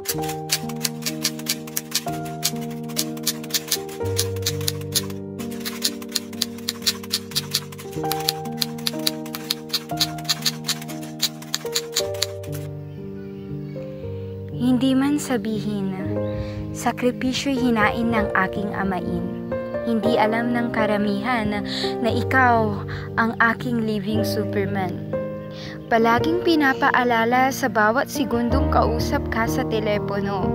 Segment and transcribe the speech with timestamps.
[0.00, 0.16] Hindi
[14.96, 15.92] man sabihin,
[16.72, 19.52] sakripisyo'y hinain ng aking amain.
[19.84, 21.60] Hindi alam ng karamihan
[22.00, 22.88] na ikaw
[23.20, 25.09] ang aking living superman.
[25.90, 30.46] Palaging pinapaalala sa bawat segundong kausap ka sa telepono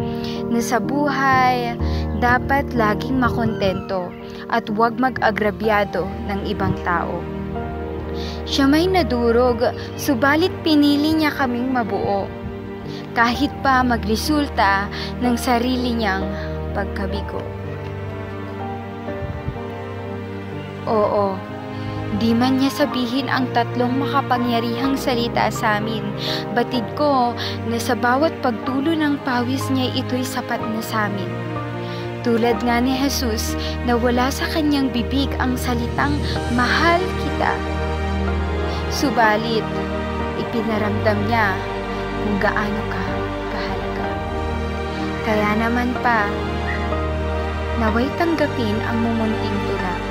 [0.47, 1.75] na sa buhay
[2.23, 4.07] dapat laging makontento
[4.47, 7.19] at huwag mag-agrabyado ng ibang tao.
[8.47, 9.59] Siya may nadurog,
[9.99, 12.31] subalit pinili niya kaming mabuo.
[13.11, 14.87] Kahit pa magresulta
[15.19, 16.23] ng sarili niyang
[16.71, 17.43] pagkabigo.
[20.85, 21.33] Oo,
[22.19, 26.03] di man niya sabihin ang tatlong makapangyarihang salita sa amin.
[26.55, 27.35] Batid ko
[27.67, 31.27] na sa bawat pagtulo ng pawis niya ito'y sapat na sa amin.
[32.25, 33.53] Tulad nga ni Jesus
[33.85, 36.17] na wala sa kanyang bibig ang salitang
[36.57, 37.53] mahal kita.
[38.89, 39.65] Subalit,
[40.41, 41.53] ipinaramdam niya
[42.25, 43.05] kung gaano ka
[43.53, 44.09] kahalaga.
[45.21, 46.25] Kaya naman pa,
[47.77, 50.04] naway tanggapin ang mumunting tula.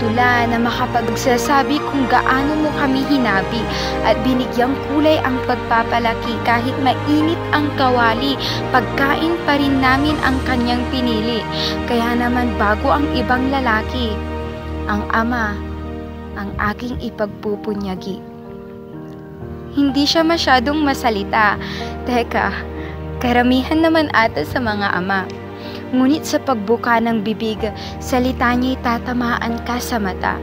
[0.00, 3.60] Tula na makapagsasabi kung gaano mo kami hinabi
[4.08, 8.40] at binigyang kulay ang pagpapalaki kahit mainit ang kawali,
[8.72, 11.44] pagkain pa rin namin ang kanyang pinili.
[11.84, 14.16] Kaya naman bago ang ibang lalaki,
[14.88, 15.52] ang ama
[16.40, 18.24] ang aking ipagpupunyagi.
[19.76, 21.60] Hindi siya masyadong masalita.
[22.08, 22.50] Teka,
[23.20, 25.28] karamihan naman ata sa mga ama.
[25.90, 27.58] Ngunit sa pagbuka ng bibig,
[27.98, 30.38] salita niya'y tatamaan ka sa mata.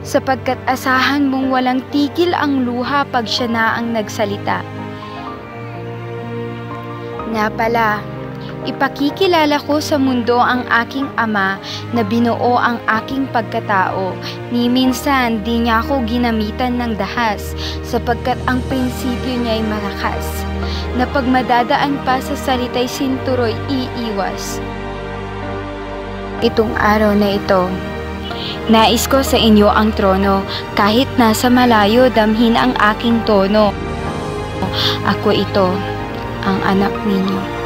[0.00, 4.64] Sapagkat asahan mong walang tigil ang luha pag siya na ang nagsalita.
[7.30, 8.00] Nga pala,
[8.68, 11.56] ipakikilala ko sa mundo ang aking ama
[11.96, 14.12] na binuo ang aking pagkatao.
[14.52, 17.56] Ni minsan di niya ako ginamitan ng dahas
[17.86, 20.26] sapagkat ang prinsipyo niya'y malakas
[20.98, 24.58] na pag madadaan pa sa salitay sinturo'y iiwas.
[26.40, 27.68] Itong araw na ito,
[28.72, 30.40] nais ko sa inyo ang trono,
[30.72, 33.76] kahit nasa malayo damhin ang aking tono.
[35.04, 35.68] Ako ito,
[36.44, 37.59] ang anak ninyo.